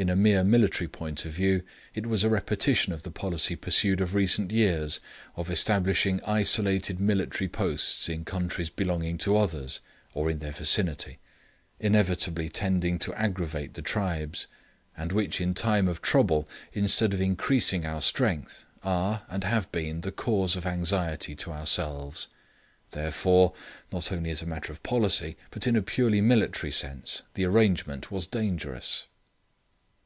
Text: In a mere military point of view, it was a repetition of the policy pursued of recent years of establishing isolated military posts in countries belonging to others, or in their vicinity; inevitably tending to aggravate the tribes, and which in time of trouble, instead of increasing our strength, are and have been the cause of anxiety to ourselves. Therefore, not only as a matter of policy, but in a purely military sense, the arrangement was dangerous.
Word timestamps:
In 0.00 0.08
a 0.08 0.14
mere 0.14 0.44
military 0.44 0.86
point 0.86 1.24
of 1.24 1.32
view, 1.32 1.64
it 1.92 2.06
was 2.06 2.22
a 2.22 2.30
repetition 2.30 2.92
of 2.92 3.02
the 3.02 3.10
policy 3.10 3.56
pursued 3.56 4.00
of 4.00 4.14
recent 4.14 4.52
years 4.52 5.00
of 5.34 5.50
establishing 5.50 6.22
isolated 6.24 7.00
military 7.00 7.48
posts 7.48 8.08
in 8.08 8.24
countries 8.24 8.70
belonging 8.70 9.18
to 9.18 9.36
others, 9.36 9.80
or 10.14 10.30
in 10.30 10.38
their 10.38 10.52
vicinity; 10.52 11.18
inevitably 11.80 12.48
tending 12.48 13.00
to 13.00 13.12
aggravate 13.14 13.74
the 13.74 13.82
tribes, 13.82 14.46
and 14.96 15.10
which 15.10 15.40
in 15.40 15.52
time 15.52 15.88
of 15.88 16.00
trouble, 16.00 16.48
instead 16.72 17.12
of 17.12 17.20
increasing 17.20 17.84
our 17.84 18.00
strength, 18.00 18.66
are 18.84 19.24
and 19.28 19.42
have 19.42 19.68
been 19.72 20.02
the 20.02 20.12
cause 20.12 20.54
of 20.54 20.64
anxiety 20.64 21.34
to 21.34 21.50
ourselves. 21.50 22.28
Therefore, 22.90 23.52
not 23.92 24.12
only 24.12 24.30
as 24.30 24.42
a 24.42 24.46
matter 24.46 24.70
of 24.70 24.80
policy, 24.84 25.36
but 25.50 25.66
in 25.66 25.74
a 25.74 25.82
purely 25.82 26.20
military 26.20 26.70
sense, 26.70 27.22
the 27.34 27.44
arrangement 27.44 28.12
was 28.12 28.28
dangerous. 28.28 29.06